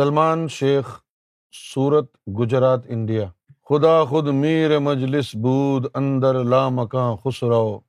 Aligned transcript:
سلمان 0.00 0.48
شیخ، 0.48 1.00
سورت 1.52 2.16
گجرات، 2.40 2.80
انڈیا۔ 2.84 3.30
خدا 3.64 4.04
خود 4.04 4.24
میر 4.28 4.78
مجلس 4.78 5.36
بود، 5.36 5.86
اندر 5.94 6.44
لا 6.44 6.68
مکان 6.68 7.16
خسرو۔ 7.16 7.80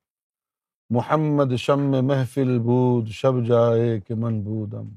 محمد 0.90 1.56
شم 1.56 2.06
محفل 2.06 2.58
بود، 2.58 3.08
شب 3.08 3.46
جائے 3.46 4.00
کہ 4.00 4.14
من 4.14 4.42
بودم۔ 4.42 4.88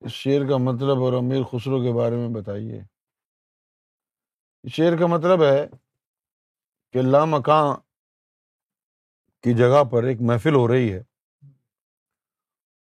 اس 0.00 0.12
شعر 0.12 0.48
کا 0.48 0.56
مطلب 0.56 0.98
اور 0.98 1.12
امیر 1.12 1.42
خسرو 1.42 1.82
کے 1.82 1.92
بارے 1.92 2.16
میں 2.16 2.28
بتائیے۔ 2.28 2.82
اس 4.62 4.72
شعر 4.72 4.96
کا 4.96 5.06
مطلب 5.06 5.42
ہے 5.42 5.68
کہ 6.92 7.02
لا 7.02 7.24
مکان 7.24 7.74
کی 9.42 9.54
جگہ 9.54 9.84
پر 9.84 10.02
ایک 10.02 10.20
محفل 10.20 10.54
ہو 10.54 10.68
رہی 10.68 10.92
ہے۔ 10.92 11.13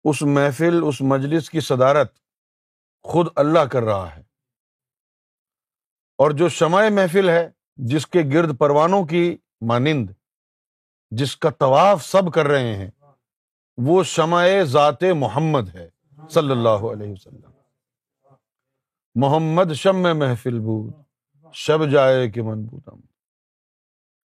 اس 0.03 0.21
محفل، 0.21 0.84
اس 0.88 1.02
مجلس 1.02 1.49
کی 1.49 1.59
صدارت 1.59 2.13
خود 3.03 3.27
اللہ 3.35 3.59
کر 3.59 3.84
رہا 3.84 4.16
ہے۔ 4.16 4.21
اور 6.17 6.31
جو 6.31 6.49
شمع 6.49 6.84
محفل 6.91 7.30
ہے، 7.30 7.52
جس 7.75 8.08
کے 8.08 8.20
گرد 8.34 8.58
پروانوں 8.58 9.05
کی 9.05 9.38
مانند، 9.61 10.09
جس 11.11 11.38
کا 11.38 11.49
طواف 11.49 12.05
سب 12.05 12.34
کر 12.34 12.45
رہے 12.45 12.75
ہیں، 12.75 12.91
وہ 13.77 14.03
شمع 14.03 14.45
ذات 14.63 15.03
محمد 15.16 15.75
ہے، 15.75 15.89
صلی 16.30 16.52
اللہ 16.52 16.91
علیہ 16.91 17.11
وسلم۔ 17.11 17.52
محمد 19.16 19.73
شم 19.73 20.20
محفل 20.20 20.59
بود، 20.59 20.94
شب 21.53 21.91
جائے 21.91 22.31
کہ 22.31 22.41
من 22.41 22.66
بودم 22.66 22.99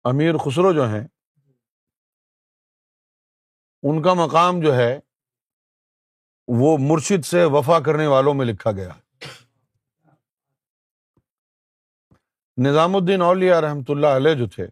امیر 0.03 0.37
خسرو 0.37 0.73
جو 0.73 0.87
ہیں، 0.87 1.07
ان 3.83 4.01
کا 4.01 4.13
مقام 4.13 4.59
جو 4.59 4.75
ہے 4.75 4.99
وہ 6.47 6.77
مرشد 6.79 7.25
سے 7.25 7.43
وفا 7.51 7.79
کرنے 7.79 8.07
والوں 8.07 8.33
میں 8.33 8.45
لکھا 8.45 8.71
گیا۔ 8.71 8.91
نظام 12.57 12.95
الدین 12.95 13.21
اولیا 13.21 13.61
رحمۃ 13.61 13.89
اللہ 13.89 14.15
علیہ 14.15 14.33
جو 14.33 14.47
تھے، 14.49 14.67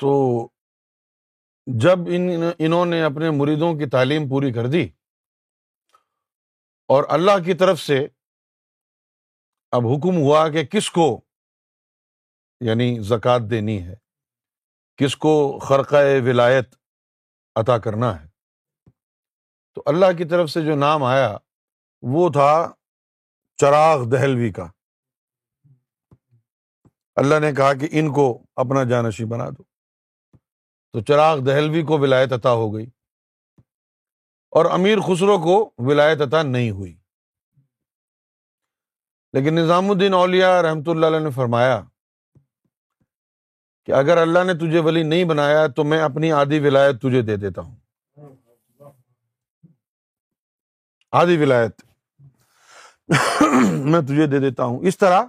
تو 0.00 0.12
جب 1.66 1.98
ان، 2.08 2.28
انہوں 2.58 2.86
نے 2.86 3.02
اپنے 3.02 3.30
مریدوں 3.30 3.72
کی 3.74 3.86
تعلیم 3.90 4.28
پوری 4.28 4.52
کر 4.52 4.66
دی 4.66 4.84
اور 6.90 7.04
اللہ 7.08 7.44
کی 7.44 7.54
طرف 7.54 7.80
سے 7.80 7.98
اب 9.72 9.86
حکم 9.86 10.16
ہوا 10.16 10.48
کہ 10.48 10.64
کس 10.66 10.90
کو 10.90 11.06
یعنی 12.60 12.94
زکوٰۃ 13.00 13.50
دینی 13.50 13.82
ہے، 13.82 13.94
کس 14.98 15.16
کو 15.16 15.34
خرقۂ 15.58 16.20
ولایت 16.24 16.74
عطا 17.54 17.78
کرنا 17.78 18.22
ہے۔ 18.22 18.26
تو 19.74 19.82
اللہ 19.86 20.06
کی 20.18 20.24
طرف 20.24 20.50
سے 20.50 20.62
جو 20.62 20.76
نام 20.76 21.02
آیا، 21.02 21.36
وہ 22.02 22.30
تھا 22.30 22.72
چراغ 23.56 24.08
دہلوی 24.08 24.52
کا۔ 24.52 24.66
اللہ 27.16 27.40
نے 27.40 27.52
کہا 27.52 27.74
کہ 27.74 27.88
ان 27.90 28.12
کو 28.12 28.42
اپنا 28.56 28.84
جانشی 28.84 29.24
بنا 29.24 29.48
دو۔ 29.48 29.62
تو 30.92 31.00
چراغ 31.00 31.38
دہلوی 31.38 31.82
کو 31.82 31.98
ولایت 31.98 32.32
عطا 32.32 32.52
ہو 32.52 32.74
گئی۔ 32.74 32.86
اور 34.50 34.64
امیر 34.64 34.98
خسرو 35.00 35.38
کو 35.38 35.70
ولایت 35.78 36.20
عطا 36.20 36.42
نہیں 36.42 36.70
ہوئی۔ 36.70 36.96
لیکن 39.32 39.54
نظام 39.54 39.90
الدین 39.90 40.14
اولیا 40.14 40.62
رحمۃ 40.62 40.82
اللہ 40.86 41.06
علیہ 41.06 41.18
نے 41.18 41.30
فرمایا 41.30 41.82
کہ 43.86 43.92
اگر 43.92 44.16
اللہ 44.16 44.44
نے 44.44 44.54
تجھے 44.54 44.78
ولی 44.78 45.02
نہیں 45.02 45.24
بنایا 45.24 45.66
تو 45.66 45.84
میں 45.84 46.00
اپنی 46.02 46.32
آدھی 46.32 46.60
ولایت 46.60 47.00
تجھے 47.00 47.22
دے 47.22 47.36
دیتا 47.36 47.62
ہوں۔ 47.62 47.76
آدھی 51.12 51.36
ولایت 51.36 51.82
میں 53.84 54.00
تجھے 54.00 54.26
دے 54.26 54.38
دیتا 54.38 54.64
ہوں۔ 54.64 54.78
اس 54.80 54.98
طرح 54.98 55.22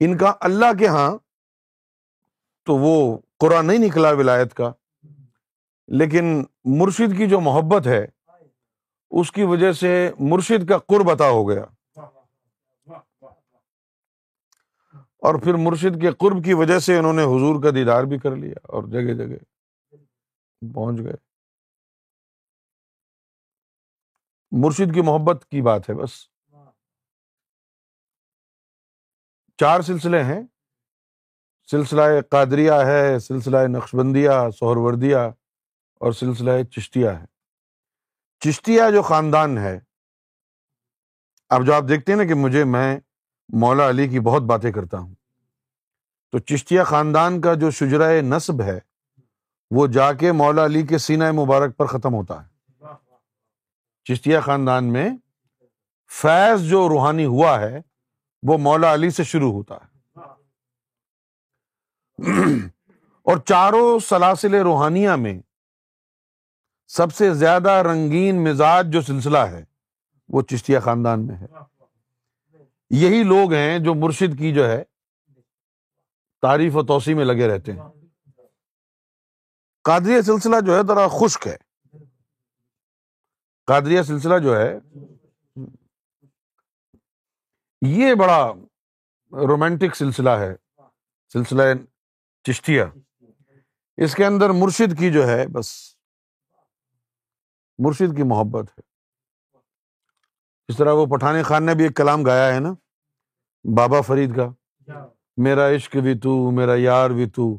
ان 0.00 0.16
کا 0.16 0.32
اللہ 0.40 0.72
کے 0.78 0.86
ہاں 0.86 1.10
تو 2.66 2.76
وہ 2.76 3.18
قرآن 3.38 3.66
نہیں 3.66 3.78
نکلا 3.78 4.10
ولایت 4.10 4.54
کا، 4.54 4.72
لیکن 5.88 6.44
مرشد 6.64 7.16
کی 7.16 7.26
جو 7.26 7.40
محبت 7.40 7.86
ہے، 7.86 8.06
اس 9.10 9.32
کی 9.32 9.42
وجہ 9.42 9.72
سے 9.72 10.10
مرشد 10.18 10.68
کا 10.68 10.78
قرب 10.78 11.10
عطا 11.10 11.28
ہو 11.28 11.48
گیا۔ 11.48 11.64
اور 15.26 15.34
پھر 15.34 15.54
مرشد 15.54 16.00
کے 16.00 16.10
قرب 16.12 16.44
کی 16.44 16.54
وجہ 16.54 16.78
سے 16.78 16.98
انہوں 16.98 17.12
نے 17.12 17.22
حضور 17.22 17.62
کا 17.62 17.70
دیدار 17.70 18.02
بھی 18.02 18.18
کر 18.18 18.36
لیا 18.36 18.54
اور 18.62 18.82
جگہ 18.82 19.14
جگہ 19.14 19.36
پہنچ 20.74 20.96
گئے۔ 21.04 21.14
مرشد 24.50 24.94
کی 24.94 25.00
محبت 25.00 25.46
کی 25.50 25.62
بات 25.62 25.90
ہے 25.90 25.94
بس۔ 25.94 26.28
چار 29.58 29.80
سلسلے 29.80 30.22
ہیں۔ 30.22 30.42
سلسلہ 31.70 32.02
قادریہ 32.30 32.72
ہے، 32.72 33.18
سلسلہ 33.18 33.56
نقش 33.76 33.94
بندیا 33.94 34.50
سہر 34.50 34.76
وردیا 34.76 35.26
اور 35.94 36.12
سلسلہ 36.12 36.62
چشتیہ 36.62 37.08
ہے۔ 37.08 37.24
چشتیہ 38.40 38.82
جو 38.92 39.02
خاندان 39.02 39.58
ہے، 39.58 39.80
اب 41.48 41.66
جو 41.66 41.74
آپ 41.74 41.82
دیکھتے 41.88 42.12
ہیں 42.12 42.18
نا 42.18 42.26
کہ 42.26 42.34
مجھے 42.34 42.64
میں 42.64 43.00
مولا 43.48 43.88
علی 43.88 44.08
کی 44.08 44.20
بہت 44.20 44.42
باتیں 44.42 44.72
کرتا 44.72 44.98
ہوں۔ 44.98 45.14
تو 46.32 46.38
چشتیہ 46.38 46.82
خاندان 46.82 47.40
کا 47.40 47.54
جو 47.54 47.70
شجرا 47.70 48.20
نصب 48.20 48.62
ہے، 48.62 48.78
وہ 49.70 49.86
جا 49.86 50.12
کے 50.12 50.32
مولا 50.32 50.64
علی 50.64 50.82
کے 50.82 50.98
سینہ 50.98 51.32
مبارک 51.32 51.76
پر 51.76 51.86
ختم 51.86 52.14
ہوتا 52.14 52.46
ہے۔ 52.46 52.48
چشتیہ 54.04 54.38
خاندان 54.40 54.92
میں 54.92 55.10
فیض 56.10 56.62
جو 56.62 56.88
روحانی 56.88 57.24
ہوا 57.24 57.60
ہے، 57.60 57.80
وہ 58.42 58.58
مولا 58.58 58.94
علی 58.94 59.10
سے 59.10 59.24
شروع 59.24 59.52
ہوتا 59.52 59.74
ہے۔ 59.74 60.20
اور 63.22 63.36
چاروں 63.36 63.98
سلاسل 63.98 64.54
روحانیہ 64.54 65.10
میں 65.10 65.40
سب 66.88 67.14
سے 67.14 67.34
زیادہ 67.34 67.70
رنگین 67.70 68.44
مزاج 68.44 68.92
جو 68.92 69.00
سلسلہ 69.00 69.38
ہے، 69.38 69.64
وہ 70.28 70.42
چشتیہ 70.42 70.78
خاندان 70.78 71.26
میں 71.26 71.36
ہے۔ 71.36 71.46
یہی 72.90 73.22
لوگ 73.22 73.52
ہیں 73.52 73.78
جو 73.78 73.94
مرشد 73.94 74.38
کی 74.38 74.54
جو 74.54 74.68
ہے 74.68 74.84
تعریف 76.42 76.76
و 76.76 76.82
توسیع 76.82 77.14
میں 77.14 77.24
لگے 77.24 77.48
رہتے 77.48 77.72
ہیں۔ 77.72 77.80
قادریہ 79.82 80.20
سلسلہ 80.20 80.56
جو 80.66 80.76
ہے 80.76 80.80
ذرا 80.88 81.08
خشک 81.08 81.46
ہے۔ 81.46 81.56
قادریہ 83.66 84.02
سلسلہ 84.02 84.38
جو 84.38 84.56
ہے، 84.56 84.78
یہ 87.86 88.14
بڑا 88.14 88.52
رومانٹک 89.30 89.96
سلسلہ 89.96 90.30
ہے، 90.30 90.82
سلسلہ 91.32 91.62
چشتیہ۔ 92.42 92.82
اس 93.96 94.14
کے 94.14 94.26
اندر 94.26 94.50
مرشد 94.50 94.98
کی 94.98 95.12
جو 95.12 95.28
ہے، 95.28 95.46
بس 95.46 95.96
مرشد 97.78 98.16
کی 98.16 98.22
محبت 98.22 98.78
ہے۔ 98.78 98.85
اس 100.68 100.76
طرح 100.76 100.92
وہ 100.92 101.06
پٹھانی 101.06 101.42
خان 101.42 101.64
نے 101.64 101.74
بھی 101.74 101.84
ایک 101.84 101.96
کلام 101.96 102.22
گایا 102.22 102.54
ہے 102.54 102.60
نا؟ 102.60 102.74
بابا 103.76 104.00
فرید 104.00 104.36
کا 104.36 104.48
میرا 105.36 105.68
عشق 105.68 105.96
بھی 105.96 106.18
تو 106.18 106.50
میرا 106.50 106.74
یار 106.74 107.10
بھی 107.10 107.30
تو 107.30 107.58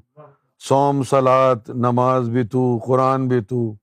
سوم 0.59 1.03
سلاد 1.03 1.55
نماز 1.67 2.29
بھی 2.29 2.47
تو 2.47 2.79
قرآن 2.87 3.27
بھی 3.27 3.41
تو۔ 3.41 3.73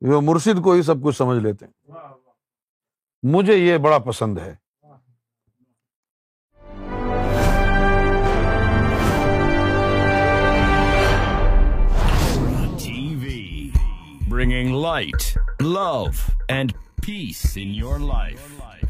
وہ 0.00 0.20
مرشد 0.20 0.62
کو 0.64 0.72
ہی 0.72 0.82
سب 0.82 1.02
کچھ 1.02 1.16
سمجھ 1.16 1.38
لیتے 1.38 1.66
ہیں۔ 1.66 1.92
مجھے 3.22 3.54
یہ 3.54 3.78
بڑا 3.78 3.98
پسند 3.98 4.38
ہے۔ 4.38 4.56
Bringing 14.28 14.72
light, 14.72 15.36
love, 15.60 16.16
and 16.48 16.87
peace 17.08 17.56
in 17.56 17.72
your 17.72 17.98
life. 17.98 18.87